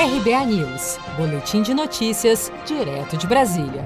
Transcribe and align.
RBA 0.00 0.46
News, 0.46 0.96
Boletim 1.16 1.60
de 1.60 1.74
Notícias, 1.74 2.52
direto 2.64 3.16
de 3.16 3.26
Brasília. 3.26 3.84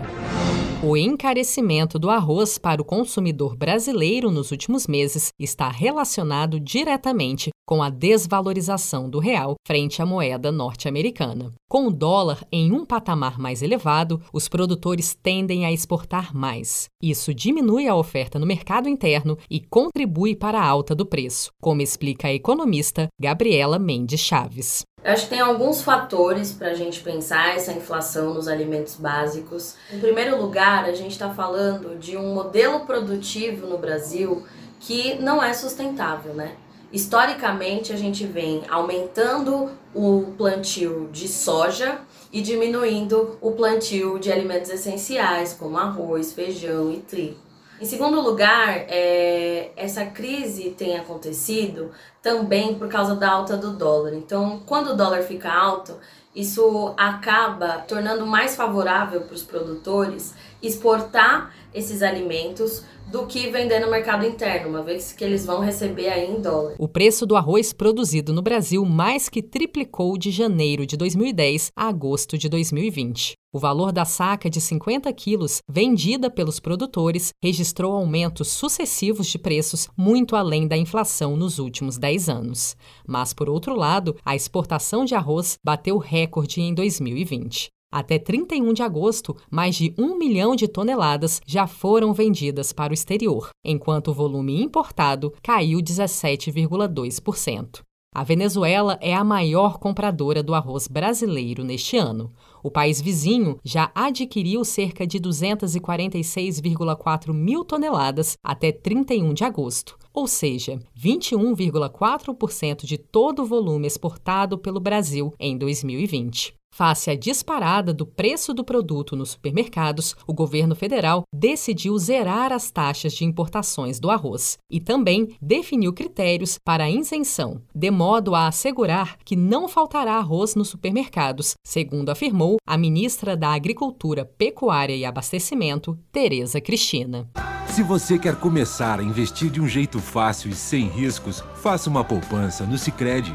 O 0.83 0.95
encarecimento 0.95 1.99
do 1.99 2.11
arroz 2.11 2.58
para 2.58 2.83
o 2.83 2.85
consumidor 2.85 3.57
brasileiro 3.57 4.31
nos 4.31 4.51
últimos 4.51 4.87
meses 4.87 5.29
está 5.41 5.71
relacionado 5.71 6.61
diretamente 6.61 7.49
com 7.67 7.83
a 7.83 7.89
desvalorização 7.89 9.09
do 9.09 9.19
real 9.19 9.55
frente 9.67 10.03
à 10.03 10.07
moeda 10.07 10.53
norte-americana. 10.53 11.55
Com 11.67 11.87
o 11.87 11.91
dólar 11.91 12.45
em 12.53 12.73
um 12.73 12.85
patamar 12.85 13.39
mais 13.39 13.63
elevado, 13.63 14.21
os 14.35 14.49
produtores 14.49 15.15
tendem 15.15 15.65
a 15.65 15.73
exportar 15.73 16.37
mais. 16.37 16.89
Isso 17.03 17.33
diminui 17.33 17.89
a 17.89 17.97
oferta 17.97 18.39
no 18.39 18.45
mercado 18.45 18.87
interno 18.87 19.39
e 19.49 19.61
contribui 19.61 20.37
para 20.37 20.61
a 20.61 20.67
alta 20.67 20.95
do 20.95 21.07
preço, 21.07 21.51
como 21.63 21.81
explica 21.81 22.29
a 22.29 22.35
economista 22.35 23.09
Gabriela 23.19 23.79
Mendes 23.79 24.21
Chaves. 24.21 24.83
Eu 25.05 25.12
acho 25.12 25.25
que 25.25 25.30
tem 25.30 25.41
alguns 25.41 25.82
fatores 25.82 26.53
para 26.53 26.68
a 26.68 26.75
gente 26.75 27.00
pensar 27.00 27.57
essa 27.57 27.73
inflação 27.73 28.32
nos 28.32 28.46
alimentos 28.46 28.95
básicos. 28.95 29.75
Em 29.93 29.99
primeiro 29.99 30.40
lugar, 30.40 30.85
a 30.85 30.93
gente 30.93 31.11
está 31.11 31.29
falando 31.31 31.99
de 31.99 32.16
um 32.16 32.32
modelo 32.32 32.80
produtivo 32.86 33.66
no 33.66 33.78
Brasil 33.78 34.46
que 34.78 35.14
não 35.16 35.42
é 35.42 35.52
sustentável, 35.54 36.34
né? 36.34 36.52
Historicamente, 36.92 37.92
a 37.92 37.96
gente 37.96 38.24
vem 38.24 38.62
aumentando 38.68 39.70
o 39.92 40.34
plantio 40.38 41.08
de 41.10 41.27
soja 41.27 42.00
e 42.32 42.41
diminuindo 42.41 43.38
o 43.41 43.52
plantio 43.52 44.20
de 44.20 44.30
alimentos 44.30 44.70
essenciais, 44.70 45.52
como 45.52 45.78
arroz, 45.78 46.32
feijão 46.32 46.92
e 46.92 46.98
trigo. 46.98 47.52
Em 47.82 47.84
segundo 47.84 48.20
lugar, 48.20 48.84
é, 48.88 49.72
essa 49.77 50.06
crise 50.06 50.70
tem 50.70 50.96
acontecido 50.96 51.91
também 52.22 52.77
por 52.77 52.86
causa 52.86 53.16
da 53.16 53.28
alta 53.28 53.56
do 53.56 53.72
dólar. 53.72 54.14
Então, 54.14 54.62
quando 54.64 54.91
o 54.91 54.96
dólar 54.96 55.24
fica 55.24 55.52
alto, 55.52 55.96
isso 56.32 56.95
acaba 56.96 57.78
tornando 57.78 58.24
mais 58.24 58.55
favorável 58.55 59.22
para 59.22 59.34
os 59.34 59.42
produtores 59.42 60.33
exportar 60.62 61.53
esses 61.75 62.03
alimentos 62.03 62.84
do 63.10 63.27
que 63.27 63.50
vender 63.50 63.80
no 63.80 63.91
mercado 63.91 64.25
interno, 64.25 64.69
uma 64.69 64.83
vez 64.84 65.12
que 65.12 65.25
eles 65.25 65.44
vão 65.44 65.58
receber 65.58 66.08
aí 66.08 66.30
em 66.30 66.41
dólar. 66.41 66.77
O 66.78 66.86
preço 66.86 67.27
do 67.27 67.34
arroz 67.34 67.72
produzido 67.72 68.33
no 68.33 68.42
Brasil 68.42 68.84
mais 68.84 69.28
que 69.28 69.42
triplicou 69.42 70.16
de 70.16 70.30
janeiro 70.30 70.86
de 70.86 70.97
2010 70.97 71.72
a 71.75 71.88
agosto 71.88 72.38
de 72.38 72.48
2020. 72.48 73.41
O 73.55 73.58
valor 73.58 73.92
da 73.92 74.06
saca 74.06 74.48
de 74.48 74.62
50 74.62 75.12
quilos 75.12 75.61
vendida 75.69 76.31
pelos 76.31 76.58
produtores 76.58 77.34
registrou 77.42 77.92
aumentos 77.92 78.48
sucessivos 78.48 79.27
de 79.27 79.39
preços 79.39 79.91
muito 79.94 80.34
além 80.34 80.67
da 80.67 80.75
inflação 80.75 81.36
nos 81.36 81.59
últimos 81.59 81.98
10 81.98 82.31
anos. 82.31 82.75
Mas, 83.06 83.34
por 83.34 83.50
outro 83.50 83.77
lado, 83.77 84.17
a 84.25 84.34
exportação 84.34 85.05
de 85.05 85.14
arroz 85.14 85.59
bateu 85.62 85.98
recorde 85.98 86.62
em 86.62 86.72
2020. 86.72 87.69
Até 87.92 88.19
31 88.19 88.72
de 88.72 88.83
agosto, 88.83 89.36
mais 89.50 89.75
de 89.75 89.92
um 89.98 90.16
milhão 90.16 90.56
de 90.56 90.66
toneladas 90.66 91.42
já 91.47 91.66
foram 91.66 92.14
vendidas 92.14 92.72
para 92.72 92.92
o 92.92 92.94
exterior, 92.94 93.50
enquanto 93.62 94.09
o 94.09 94.14
volume 94.14 94.62
importado 94.62 95.31
caiu 95.42 95.81
17,2%. 95.81 97.83
A 98.14 98.22
Venezuela 98.22 98.98
é 99.00 99.14
a 99.14 99.24
maior 99.24 99.78
compradora 99.78 100.42
do 100.42 100.52
arroz 100.52 100.86
brasileiro 100.86 101.64
neste 101.64 101.96
ano. 101.96 102.30
O 102.62 102.70
país 102.70 103.00
vizinho 103.00 103.58
já 103.64 103.91
adquiriu 103.94 104.66
cerca 104.66 105.06
de 105.06 105.19
246,4 105.19 107.32
mil 107.32 107.64
toneladas 107.64 108.36
até 108.44 108.70
31 108.70 109.32
de 109.32 109.44
agosto, 109.44 109.96
ou 110.12 110.27
seja, 110.27 110.78
21,4% 110.94 112.84
de 112.84 112.98
todo 112.98 113.44
o 113.44 113.46
volume 113.46 113.86
exportado 113.86 114.58
pelo 114.58 114.78
Brasil 114.78 115.32
em 115.41 115.56
2020. 115.56 116.52
Face 116.75 117.11
à 117.11 117.15
disparada 117.15 117.92
do 117.92 118.06
preço 118.06 118.55
do 118.55 118.65
produto 118.65 119.15
nos 119.15 119.33
supermercados, 119.33 120.17
o 120.27 120.33
governo 120.33 120.75
federal 120.75 121.23
decidiu 121.31 121.98
zerar 121.98 122.51
as 122.51 122.70
taxas 122.70 123.12
de 123.12 123.27
importações 123.27 124.00
do 124.00 124.10
arroz 124.10 124.56
e 124.71 124.81
também 124.81 125.37
definiu 125.41 125.93
critérios 125.93 126.59
para 126.65 126.84
a 126.84 126.91
isenção, 126.91 127.61
de 127.75 127.91
modo 127.91 128.34
a 128.34 128.47
assegurar 128.47 129.19
que 129.22 129.37
não 129.37 129.69
faltará 129.69 130.15
arroz 130.15 130.55
nos 130.55 130.69
supermercados, 130.69 131.53
segundo 131.62 132.09
afirmou 132.09 132.56
a 132.66 132.78
ministra 132.78 133.37
da 133.37 133.53
Agricultura, 133.53 134.25
Pecuária 134.25 134.97
e 134.97 135.05
Abastecimento, 135.05 135.99
Tereza 136.11 136.59
Cristina. 136.59 137.28
Se 137.66 137.82
você 137.82 138.19
quer 138.19 138.37
começar 138.37 138.99
a 138.99 139.03
investir 139.03 139.50
de 139.50 139.61
um 139.61 139.69
jeito 139.69 139.99
fácil 139.99 140.50
e 140.50 140.55
sem 140.55 140.88
riscos, 140.88 141.44
faça 141.56 141.91
uma 141.91 142.03
poupança 142.03 142.65
no 142.65 142.78
Sicredi. 142.78 143.34